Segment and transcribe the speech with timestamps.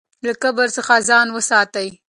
[0.25, 1.87] له کبر څخه ځان وساتئ.